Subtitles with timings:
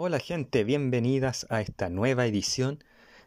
[0.00, 2.84] Hola gente, bienvenidas a esta nueva edición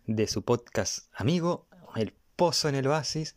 [0.07, 3.35] de su podcast amigo, El Pozo en el Oasis,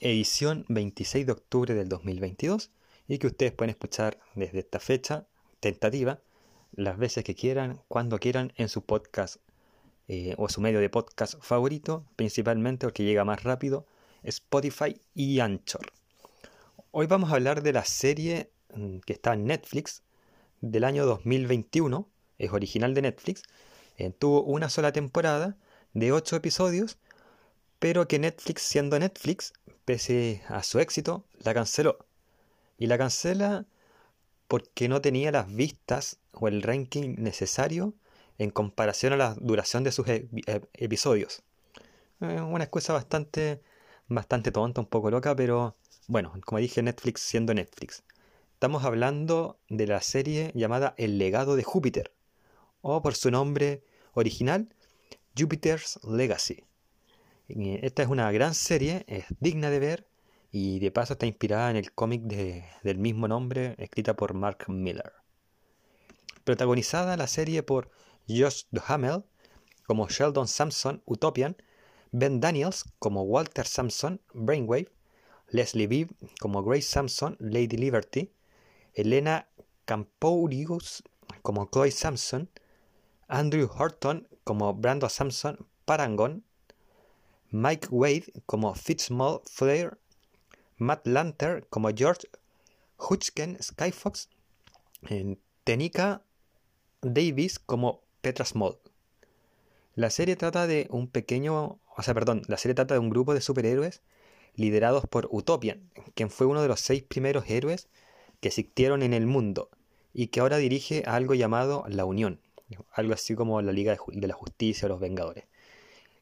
[0.00, 2.70] edición 26 de octubre del 2022
[3.06, 5.26] y que ustedes pueden escuchar desde esta fecha
[5.60, 6.22] tentativa
[6.72, 9.36] las veces que quieran, cuando quieran en su podcast
[10.08, 13.86] eh, o su medio de podcast favorito, principalmente porque llega más rápido,
[14.22, 15.92] Spotify y Anchor.
[16.92, 20.02] Hoy vamos a hablar de la serie mm, que está en Netflix
[20.62, 22.08] del año 2021,
[22.38, 23.42] es original de Netflix,
[23.98, 25.56] eh, tuvo una sola temporada
[25.92, 26.98] de 8 episodios,
[27.78, 29.52] pero que Netflix, siendo Netflix,
[29.84, 31.98] pese a su éxito, la canceló.
[32.78, 33.66] Y la cancela
[34.48, 37.94] porque no tenía las vistas o el ranking necesario
[38.38, 40.28] en comparación a la duración de sus e-,
[40.74, 41.42] episodios.
[42.20, 43.62] una excusa bastante,
[44.08, 45.76] bastante tonta, un poco loca, pero
[46.06, 48.02] bueno, como dije, Netflix siendo Netflix.
[48.54, 52.12] Estamos hablando de la serie llamada El legado de Júpiter,
[52.82, 53.82] o por su nombre
[54.12, 54.68] original,
[55.36, 56.64] Jupiter's Legacy.
[57.48, 60.06] Esta es una gran serie, es digna de ver
[60.50, 65.12] y de paso está inspirada en el cómic del mismo nombre, escrita por Mark Miller.
[66.44, 67.90] Protagonizada la serie por
[68.28, 69.24] Josh Duhamel
[69.86, 71.56] como Sheldon Sampson, Utopian,
[72.10, 74.90] Ben Daniels como Walter Sampson, Brainwave,
[75.48, 78.32] Leslie Bibb como Grace Sampson, Lady Liberty,
[78.94, 79.48] Elena
[79.84, 81.02] Campourius
[81.42, 82.50] como Chloe Sampson,
[83.28, 86.44] Andrew Horton como Brando Sampson, Parangon,
[87.50, 89.98] Mike Wade como Fitzmaul Flair,
[90.76, 92.28] Matt Lanter como George
[92.98, 94.28] Hutchken Skyfox,
[95.64, 96.22] Tenika
[97.02, 98.78] Davis como Petra Small.
[99.94, 103.34] La serie trata de un pequeño, o sea, perdón, la serie trata de un grupo
[103.34, 104.02] de superhéroes
[104.54, 107.88] liderados por Utopian, quien fue uno de los seis primeros héroes
[108.40, 109.70] que existieron en el mundo
[110.14, 112.40] y que ahora dirige a algo llamado la Unión,
[112.92, 115.44] algo así como la Liga de la Justicia o los Vengadores,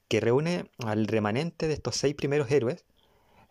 [0.08, 2.84] que reúne al remanente de estos seis primeros héroes,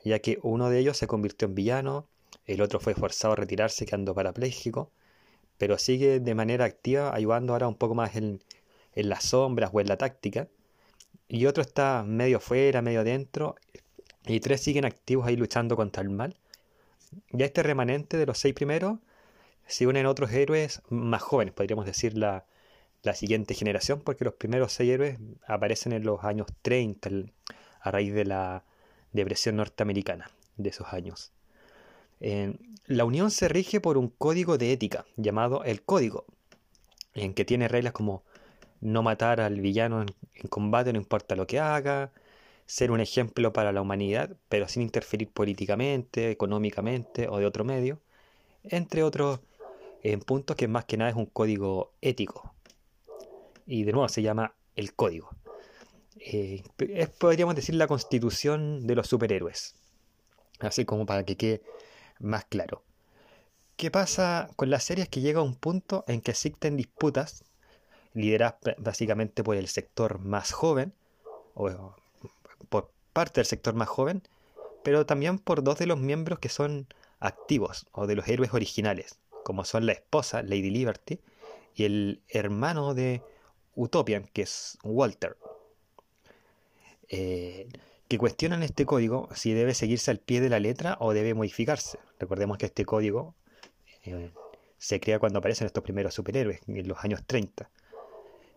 [0.04, 2.08] ya que uno de ellos se convirtió en villano,
[2.46, 4.92] el otro fue forzado a retirarse quedando parapléjico,
[5.58, 8.44] pero sigue de manera activa ayudando ahora un poco más en,
[8.94, 10.48] en las sombras o en la táctica,
[11.28, 13.56] y otro está medio fuera, medio adentro,
[14.26, 16.36] y tres siguen activos ahí luchando contra el mal.
[17.30, 19.00] Y este remanente de los seis primeros
[19.66, 22.46] se unen otros héroes más jóvenes, podríamos decir la,
[23.04, 27.10] la siguiente generación, porque los primeros seis héroes aparecen en los años 30,
[27.82, 28.64] a raíz de la
[29.14, 31.32] depresión norteamericana de esos años.
[32.86, 36.26] la unión se rige por un código de ética llamado el código,
[37.14, 38.24] en que tiene reglas como
[38.82, 42.12] no matar al villano en combate, no importa lo que haga,
[42.66, 48.00] ser un ejemplo para la humanidad, pero sin interferir políticamente, económicamente o de otro medio,
[48.64, 49.40] entre otros
[50.04, 52.54] en puntos que más que nada es un código ético.
[53.69, 55.30] Y de nuevo se llama el código.
[56.19, 59.75] Eh, es, podríamos decir, la constitución de los superhéroes.
[60.59, 61.62] Así como para que quede
[62.19, 62.81] más claro.
[63.78, 67.44] ¿Qué pasa con las series que llega a un punto en que existen disputas
[68.16, 70.91] lideradas básicamente por el sector más joven,
[71.53, 71.96] o
[72.69, 74.24] por parte del sector más joven,
[74.84, 76.88] pero también por dos de los miembros que son
[77.19, 81.19] activos o de los héroes originales, como son la esposa, Lady Liberty,
[81.75, 83.22] y el hermano de
[83.80, 85.38] Utopian, que es Walter,
[87.08, 87.70] eh,
[88.10, 91.98] que cuestionan este código si debe seguirse al pie de la letra o debe modificarse.
[92.20, 93.36] Recordemos que este código
[94.04, 94.32] eh,
[94.78, 97.70] se crea cuando aparecen estos primeros superhéroes, en los años 30.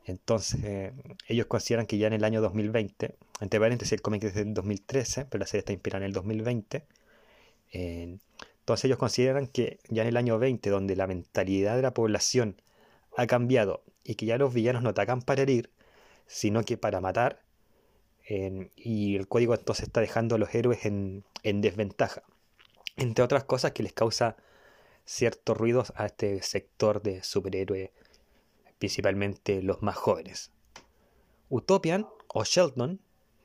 [0.06, 0.93] Entonces,
[1.28, 5.27] ellos consideran que ya en el año 2020, entre paréntesis, el cómic es del 2013,
[5.27, 6.84] pero la serie está inspirada en el 2020.
[7.71, 12.56] entonces, ellos consideran que ya en el año 20, donde la mentalidad de la población
[13.16, 15.70] ha cambiado y que ya los villanos no atacan para herir,
[16.26, 17.42] sino que para matar,
[18.76, 22.22] y el código entonces está dejando a los héroes en, en desventaja.
[22.96, 24.36] Entre otras cosas que les causa
[25.04, 27.90] ciertos ruidos a este sector de superhéroes
[28.82, 30.50] principalmente los más jóvenes.
[31.50, 32.98] Utopian o Sheldon,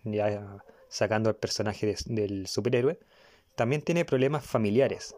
[0.04, 2.98] ya sacando el personaje del superhéroe,
[3.54, 5.16] también tiene problemas familiares.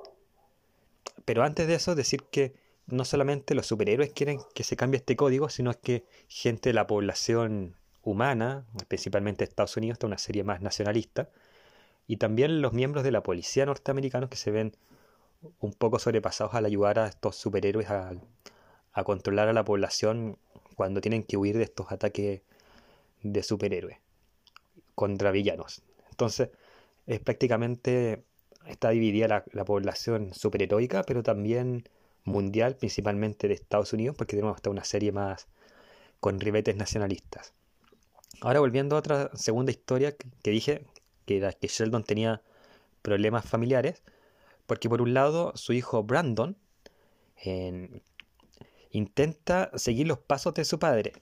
[1.24, 2.54] Pero antes de eso, decir que
[2.92, 6.88] no solamente los superhéroes quieren que se cambie este código, sino que gente de la
[6.88, 11.30] población humana, principalmente Estados Unidos, está una serie más nacionalista,
[12.08, 14.76] y también los miembros de la policía norteamericanos que se ven
[15.60, 18.12] un poco sobrepasados al ayudar a estos superhéroes a,
[18.94, 20.38] a controlar a la población
[20.76, 22.42] cuando tienen que huir de estos ataques
[23.22, 23.98] de superhéroes
[24.96, 25.84] contra villanos.
[26.10, 26.50] Entonces,
[27.06, 28.24] es prácticamente
[28.68, 31.88] está dividida la, población superheroica, pero también
[32.30, 35.48] mundial, principalmente de Estados Unidos, porque tenemos hasta una serie más
[36.20, 37.54] con ribetes nacionalistas.
[38.42, 40.86] Ahora volviendo a otra segunda historia que dije,
[41.26, 42.42] que era que Sheldon tenía
[43.02, 44.02] problemas familiares,
[44.66, 46.58] porque por un lado su hijo Brandon
[48.92, 51.14] intenta seguir los pasos de su padre,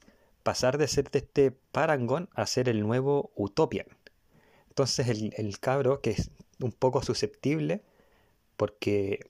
[0.43, 3.87] pasar de ser de este Parangon a ser el nuevo Utopian.
[4.69, 7.83] Entonces el, el cabro, que es un poco susceptible,
[8.55, 9.29] porque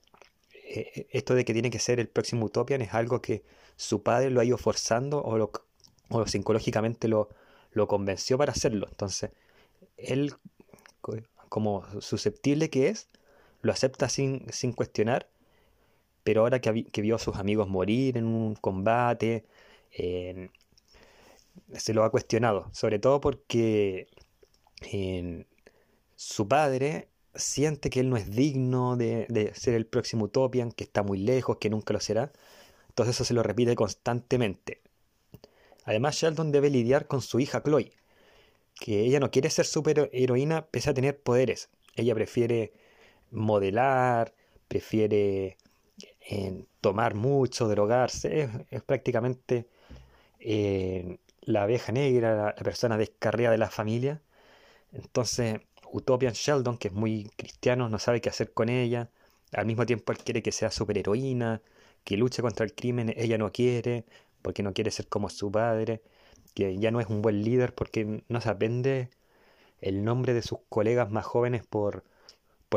[1.10, 3.42] esto de que tiene que ser el próximo Utopian es algo que
[3.76, 5.50] su padre lo ha ido forzando o, lo,
[6.10, 7.28] o psicológicamente lo,
[7.72, 8.86] lo convenció para hacerlo.
[8.90, 9.30] Entonces,
[9.96, 10.34] él,
[11.48, 13.08] como susceptible que es,
[13.62, 15.28] lo acepta sin, sin cuestionar,
[16.24, 19.44] pero ahora que, que, vio a sus amigos morir en un combate,
[21.72, 24.08] se lo ha cuestionado, sobre todo porque
[26.16, 27.08] su padre
[27.38, 31.58] siente que él no es digno de, ser el próximo Utopian, que está muy lejos,
[31.58, 32.32] que nunca lo será.
[32.88, 34.80] Entonces eso se lo repite constantemente.
[35.84, 37.92] Además, Sheldon debe lidiar con su hija Chloe,
[38.78, 41.70] que ella no quiere ser super heroína pese a tener poderes.
[41.96, 42.72] Ella prefiere
[43.30, 44.34] modelar,
[44.68, 45.56] prefiere
[46.28, 48.50] eh, tomar mucho, drogarse.
[48.70, 49.66] Es, prácticamente
[50.40, 54.20] eh, la abeja negra, la, la persona descarriada de la familia.
[54.92, 55.60] Entonces,
[55.92, 59.10] Utopian Sheldon, que es muy cristiano, no sabe qué hacer con ella.
[59.52, 61.62] Al mismo tiempo él quiere que sea superheroína,
[62.04, 64.04] que luche contra el crimen, ella no quiere,
[64.42, 66.02] porque no quiere ser como su padre,
[66.54, 69.10] que ya no es un buen líder porque no se aprende
[69.80, 72.04] el nombre de sus colegas más jóvenes por,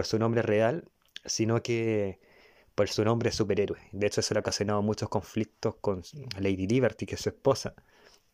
[0.04, 0.86] su nombre real,
[1.26, 2.20] sino que
[2.76, 3.80] por su nombre superhéroe.
[3.92, 6.04] De hecho, eso le ha ocasionado muchos conflictos con
[6.40, 7.74] Lady Liberty, que es su esposa,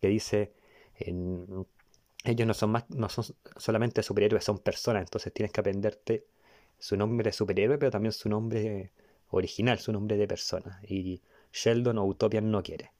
[0.02, 0.54] que dice,
[0.96, 1.66] en,
[2.32, 3.26] ellos no son más, no son
[3.58, 6.26] solamente superhéroes, son personas, entonces tienes que aprenderte
[6.80, 8.92] su nombre de superhéroe, pero también su nombre
[9.30, 10.82] original, su nombre de persona.
[10.88, 11.22] Y
[11.54, 12.92] Sheldon o Utopian no quiere.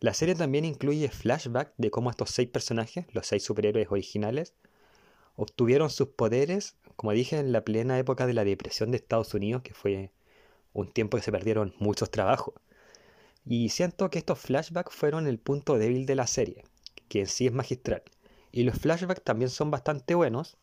[0.00, 4.54] La serie también incluye flashbacks de cómo estos seis personajes, los seis superhéroes originales,
[5.36, 9.62] obtuvieron sus poderes, como dije, en la plena época de la depresión de Estados Unidos,
[9.62, 10.12] que fue
[10.72, 12.54] un tiempo que se perdieron muchos trabajos.
[13.46, 16.64] Y siento que estos flashbacks fueron el punto débil de la serie,
[17.08, 18.02] que en sí es magistral.
[18.54, 20.56] Y los flashbacks también son bastante buenos,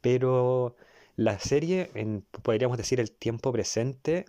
[0.00, 0.76] pero
[1.16, 4.24] la serie, en, podríamos decir el tiempo presente,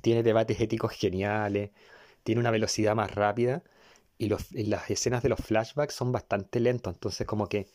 [0.00, 1.70] tiene debates éticos geniales,
[2.22, 3.64] tiene una velocidad más rápida
[4.16, 7.66] y, las escenas de los flashbacks son bastante lentos, entonces como que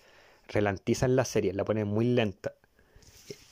[0.47, 2.53] relantizan la serie, la ponen muy lenta.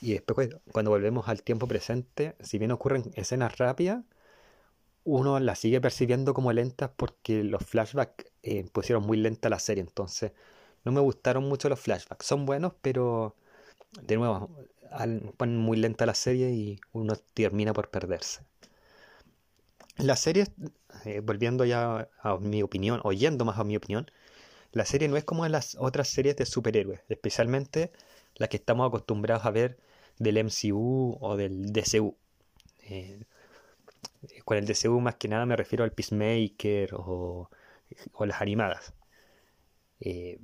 [0.00, 4.04] Y después cuando volvemos al tiempo presente, si bien ocurren escenas rápidas,
[5.06, 9.82] uno la sigue percibiendo como lentas porque los flashbacks eh, pusieron muy lenta la serie.
[9.82, 10.32] Entonces,
[10.84, 12.26] no me gustaron mucho los flashbacks.
[12.26, 13.36] Son buenos, pero
[14.02, 14.50] de nuevo,
[15.36, 18.42] ponen muy lenta la serie y uno termina por perderse.
[19.96, 20.46] La serie,
[21.04, 24.10] eh, volviendo ya a mi opinión, oyendo más a mi opinión,
[24.72, 27.92] la serie no es como las otras series de superhéroes, especialmente
[28.34, 29.78] las que estamos acostumbrados a ver
[30.18, 32.16] del MCU o del DCU.
[32.82, 33.20] Eh,
[34.44, 37.50] con el DCU más que nada me refiero al Peacemaker o,
[38.12, 38.94] o las animadas.
[40.00, 40.38] Eh,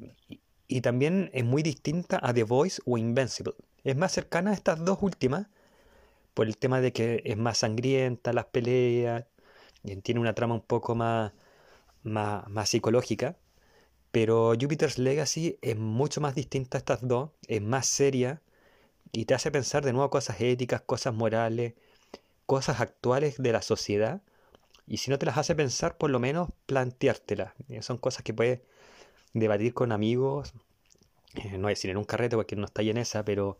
[0.68, 3.54] y, también es muy distinta a The Voice o Invincible.
[3.84, 5.48] Es más cercana a estas dos últimas
[6.34, 9.26] por el tema de que es más sangrienta las peleas,
[10.02, 11.32] tiene una trama un poco más,
[12.02, 13.36] más, más psicológica.
[14.12, 18.42] Pero Jupiter's Legacy es mucho más distinta a estas dos, es más seria
[19.12, 21.74] y te hace pensar de nuevo cosas éticas, cosas morales,
[22.52, 24.20] cosas actuales de la sociedad
[24.86, 27.54] y si no te las hace pensar, por lo menos planteártelas.
[27.70, 28.60] Eh, son cosas que puedes
[29.32, 30.52] debatir con amigos,
[31.34, 33.58] eh, no decir en un carrete porque no está en esa, pero,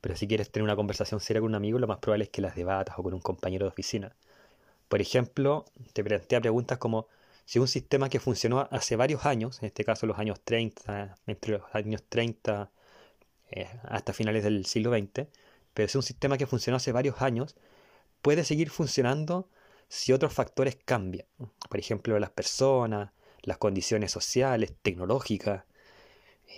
[0.00, 2.40] pero si quieres tener una conversación seria con un amigo, lo más probable es que
[2.40, 4.16] las debatas o con un compañero de oficina.
[4.88, 7.08] Por ejemplo, te plantea preguntas como
[7.44, 11.58] si un sistema que funcionó hace varios años, en este caso los años 30, entre
[11.58, 12.70] los años 30
[13.50, 15.26] eh, hasta finales del siglo XX,
[15.74, 17.56] pero si un sistema que funcionó hace varios años,
[18.22, 19.48] puede seguir funcionando
[19.88, 21.26] si otros factores cambian.
[21.68, 23.10] Por ejemplo, las personas,
[23.42, 25.64] las condiciones sociales, tecnológicas,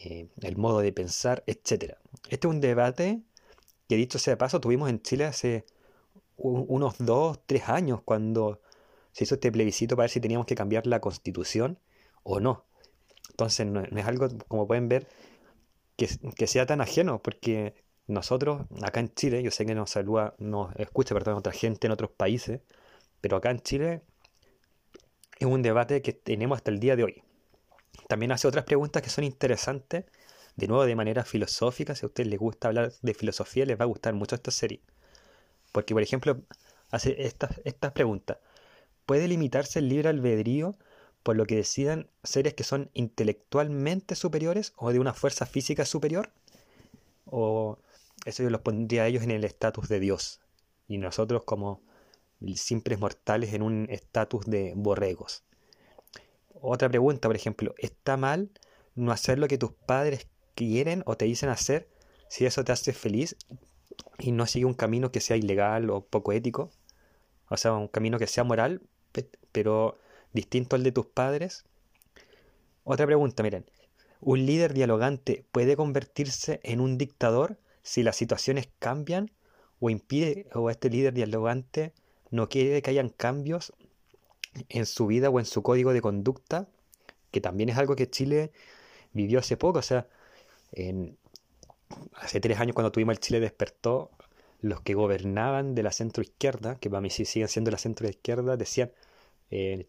[0.05, 1.97] eh, el modo de pensar, etc.
[2.29, 3.23] Este es un debate
[3.89, 5.65] que, dicho sea de paso, tuvimos en Chile hace
[6.37, 8.61] unos dos, tres años, cuando
[9.13, 11.79] se hizo este plebiscito para ver si teníamos que cambiar la constitución
[12.23, 12.65] o no.
[13.31, 15.09] Entonces, no, es algo, como pueden ver,
[15.97, 17.75] que, que sea tan ajeno, porque
[18.07, 21.93] nosotros, acá en Chile, yo sé que nos saluda, nos escucha, perdón, otra gente en
[21.93, 22.61] otros países,
[23.21, 24.03] pero acá en Chile
[25.39, 27.23] es un debate que tenemos hasta el día de hoy.
[28.09, 30.05] También hace otras preguntas que son interesantes,
[30.57, 33.85] de nuevo de manera filosófica, si a ustedes les gusta hablar de filosofía, les va
[33.85, 34.81] a gustar mucho esta serie.
[35.73, 36.41] Porque, por ejemplo,
[36.91, 38.39] hace estas, estas preguntas.
[39.07, 40.77] ¿Puede limitarse el libre albedrío
[41.23, 46.31] por lo que decidan seres que son intelectualmente superiores o de una fuerza física superior?
[47.25, 47.79] ¿O
[48.25, 50.41] eso yo los pondría a ellos en el estatus de Dios
[50.89, 51.83] y nosotros como
[52.57, 55.45] simples mortales en un estatus de borregos?
[56.55, 58.51] Otra pregunta, por ejemplo, ¿está mal
[58.95, 61.89] no hacer lo que tus padres quieren o te dicen hacer
[62.29, 63.37] si eso te hace feliz
[64.19, 66.71] y no sigue un camino que sea ilegal o poco ético?
[67.49, 68.81] O sea, un camino que sea moral,
[69.53, 69.99] pero
[70.33, 71.65] distinto al de tus padres.
[72.85, 73.67] Otra pregunta, miren.
[74.21, 79.31] ¿Un líder dialogante puede convertirse en un dictador si las situaciones cambian
[79.79, 81.93] o impide o este líder dialogante
[82.31, 83.73] no quiere que hayan cambios
[84.69, 86.67] en su vida o en su código de conducta,
[87.31, 88.51] que también es algo que Chile
[89.13, 90.09] vivió hace poco, o sea,
[90.73, 91.17] en,
[92.15, 94.11] hace tres años cuando tuvimos el Chile despertó,
[94.63, 98.09] los que gobernaban de la centro izquierda, que para mí sí siguen siendo la centro
[98.09, 98.91] izquierda, decían,
[99.51, 99.87] eh,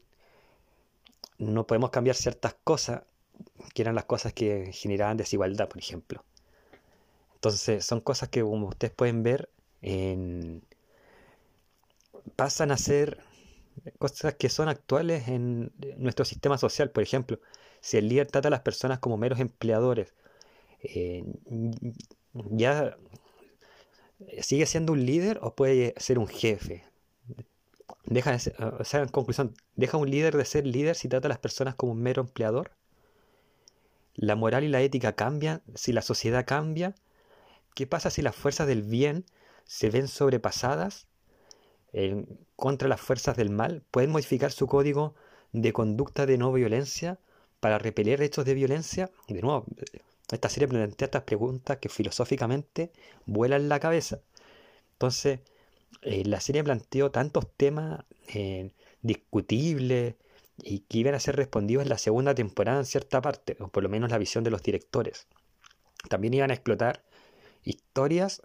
[1.38, 3.04] no podemos cambiar ciertas cosas,
[3.74, 6.25] que eran las cosas que generaban desigualdad, por ejemplo.
[7.46, 9.50] Entonces, son cosas que, como ustedes pueden ver,
[12.36, 13.20] pasan a ser
[14.00, 16.90] cosas que son actuales en nuestro sistema social.
[16.90, 17.40] Por ejemplo,
[17.82, 20.16] si el líder trata a las personas como meros empleadores,
[20.82, 21.24] eh,
[22.34, 22.98] ya
[24.42, 26.84] sigue siendo un líder o puede ser un jefe.
[28.06, 28.40] Deja
[28.80, 31.75] o sea, en conclusión, deja un líder de ser líder si trata a las personas
[31.75, 32.72] como un mero empleador.
[34.16, 36.96] La moral y la ética cambian si la sociedad cambia.
[37.75, 39.25] ¿Qué pasa si las fuerzas del bien
[39.65, 41.08] se ven sobrepasadas
[42.55, 43.84] contra las fuerzas del mal?
[43.91, 45.13] ¿Pueden modificar su código
[45.51, 47.20] de conducta de no violencia
[47.60, 49.12] para repeler hechos de violencia?
[49.27, 49.65] De nuevo,
[50.32, 52.91] esta serie plantea estas preguntas que filosóficamente
[53.25, 54.22] vuelan la cabeza.
[54.94, 55.41] Entonces,
[56.01, 60.15] eh, la serie planteó tantos temas eh, discutibles
[60.63, 63.84] y que iban a ser respondidos en la segunda temporada en cierta parte, o por
[63.84, 65.27] lo menos la visión de los directores.
[66.08, 67.03] También iban a explotar
[67.65, 68.41] historias,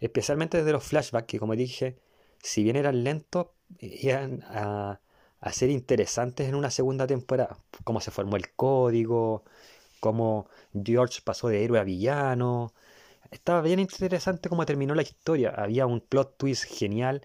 [0.00, 1.96] especialmente desde los flashbacks, que como dije,
[2.42, 3.48] si bien eran lentos,
[3.80, 5.00] iban a,
[5.40, 7.58] a ser interesantes en una segunda temporada.
[7.84, 9.44] Cómo se formó el código,
[10.00, 10.48] cómo
[10.84, 12.72] George pasó de héroe a villano,
[13.30, 15.50] estaba bien interesante cómo terminó la historia.
[15.50, 17.24] Había un plot twist genial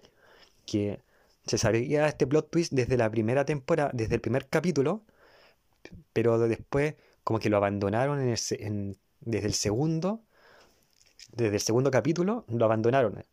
[0.66, 1.00] que
[1.46, 5.02] se sabía este plot twist desde la primera temporada, desde el primer capítulo,
[6.12, 6.94] pero después
[7.24, 10.22] como que lo abandonaron en desde el segundo,
[11.32, 13.24] desde el segundo capítulo, lo abandonaron.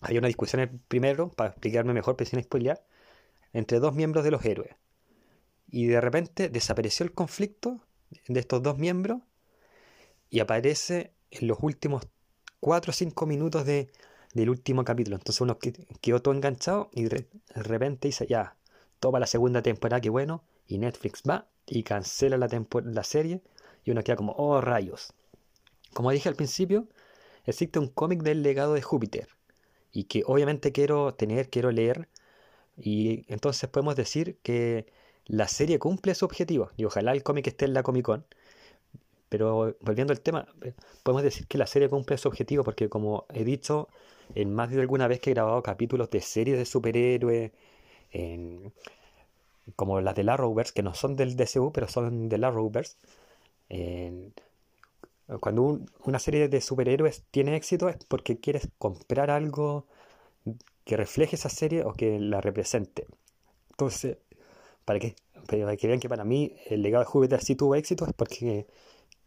[0.00, 2.84] Había una discusión el primero, para explicarme mejor, pero sin spoilear,
[3.52, 4.74] entre dos miembros de los héroes.
[5.68, 7.80] Y de repente desapareció el conflicto
[8.28, 9.20] de estos dos miembros
[10.30, 12.06] y aparece en los últimos
[12.60, 13.90] 4 o 5 minutos de,
[14.34, 15.16] del último capítulo.
[15.16, 18.56] Entonces uno quedó todo enganchado y de repente dice, ya,
[19.00, 22.48] toma la segunda temporada, qué bueno, y Netflix va y cancela la,
[22.84, 23.42] la serie
[23.84, 25.12] y uno queda como, oh rayos.
[25.92, 26.86] Como dije al principio,
[27.46, 29.28] existe un cómic del legado de Júpiter
[29.92, 32.08] y que obviamente quiero tener, quiero leer
[32.76, 34.86] y entonces podemos decir que
[35.26, 38.26] la serie cumple su objetivo y ojalá el cómic esté en la Comic Con.
[39.28, 40.72] Pero volviendo al tema, eh,
[41.02, 43.88] podemos decir que la serie cumple su objetivo porque como he dicho
[44.34, 47.52] en más de alguna vez que he grabado capítulos de series de superhéroes,
[49.76, 52.96] como las de la Rovers, que no son del DCU, pero son de la Rovers,
[55.40, 59.86] cuando una serie de superhéroes tiene éxito es porque quieres comprar algo
[60.84, 63.06] que refleje esa serie o que la represente.
[63.70, 64.18] Entonces,
[64.84, 65.16] para que,
[65.48, 68.66] para que vean que para mí el legado de Júpiter sí tuvo éxito es porque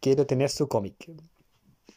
[0.00, 1.10] quiero tener su cómic.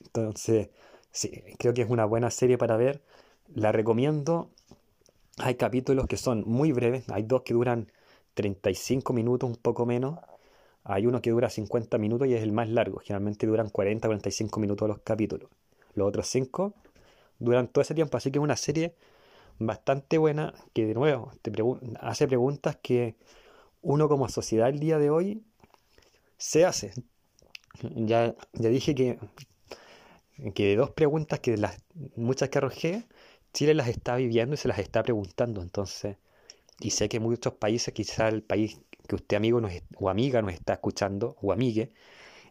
[0.02, 0.70] Entonces,
[1.12, 3.02] sí, creo que es una buena serie para ver.
[3.48, 4.50] La recomiendo.
[5.38, 7.06] Hay capítulos que son muy breves.
[7.10, 7.92] Hay dos que duran
[8.36, 10.20] 35 minutos, un poco menos.
[10.84, 13.00] Hay uno que dura 50 minutos y es el más largo.
[13.00, 15.50] Generalmente duran 40, 45 minutos los capítulos.
[15.96, 16.74] Los otros cinco
[17.40, 18.18] duran todo ese tiempo.
[18.18, 18.96] Así que es una serie
[19.60, 21.52] bastante buena que de nuevo te
[22.00, 23.16] hace preguntas que
[23.82, 25.44] uno como sociedad el día de hoy
[26.38, 26.94] se hace.
[27.82, 29.20] Ya, ya dije que,
[30.54, 31.78] que de dos preguntas que las
[32.16, 33.08] muchas que arrojé,
[33.54, 35.62] Chile las está viviendo y se las está preguntando.
[35.62, 36.18] Entonces,
[36.80, 39.62] y sé que muchos países, quizá el país que usted amigo
[39.98, 41.92] o amiga nos está escuchando, o amigue,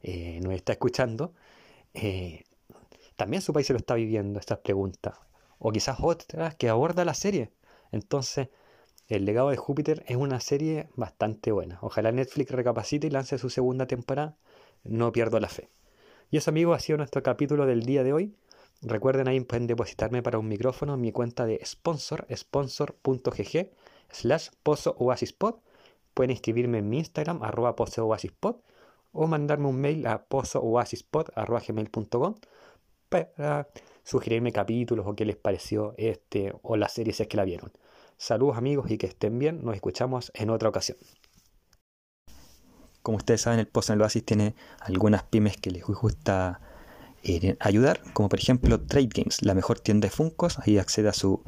[0.03, 1.35] eh, nos está escuchando,
[1.95, 2.45] eh,
[3.17, 5.19] también su país se lo está viviendo, estas preguntas.
[5.59, 7.53] O quizás otras que aborda la serie.
[7.93, 8.49] Entonces,
[9.09, 11.79] el legado de Júpiter es una serie bastante buena.
[11.83, 14.37] Ojalá Netflix recapacite y lance su segunda temporada
[14.85, 15.71] no pierdo la fe.
[16.31, 18.35] Y eso amigos ha sido nuestro capítulo del día de hoy.
[18.81, 23.71] Recuerden ahí pueden depositarme para un micrófono en mi cuenta de sponsor, sponsor.gg
[24.11, 24.97] slash pozo
[26.15, 28.09] Pueden inscribirme en mi Instagram, arroba pozo
[29.13, 32.35] o mandarme un mail a pozooasispod.gmail.com
[33.09, 33.69] para
[34.03, 37.71] sugerirme capítulos o qué les pareció este o la serie si es que la vieron.
[38.17, 39.65] Saludos amigos y que estén bien.
[39.65, 40.99] Nos escuchamos en otra ocasión.
[43.03, 46.61] Como ustedes saben, el Pozo en el Oasis tiene algunas pymes que les gusta
[47.25, 50.59] eh, ayudar, como por ejemplo Trade Games, la mejor tienda de Funcos.
[50.61, 51.43] Ahí accede a su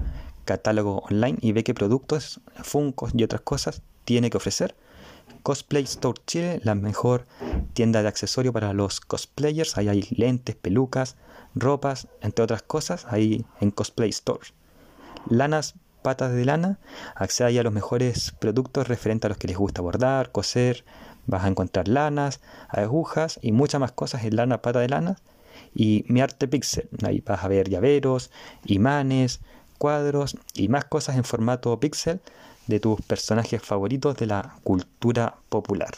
[0.44, 4.74] catálogo online y ve qué productos, Funcos y otras cosas tiene que ofrecer.
[5.42, 7.26] Cosplay Store Chile, la mejor
[7.74, 9.76] tienda de accesorios para los cosplayers.
[9.76, 11.16] Ahí hay lentes, pelucas,
[11.54, 14.40] ropas, entre otras cosas, ahí en Cosplay Store.
[15.28, 16.78] Lanas Patas de Lana,
[17.14, 20.84] accede a los mejores productos referentes a los que les gusta bordar, coser.
[21.26, 25.16] Vas a encontrar lanas, agujas y muchas más cosas en Lana Pata de Lana.
[25.74, 28.30] Y Mi Arte Pixel, ahí vas a ver llaveros,
[28.66, 29.40] imanes,
[29.78, 32.20] cuadros y más cosas en formato pixel
[32.66, 35.94] de tus personajes favoritos de la cultura popular.